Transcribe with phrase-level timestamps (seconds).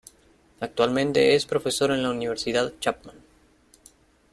[0.59, 3.17] Actualmente es profesor en la Universidad Chapman.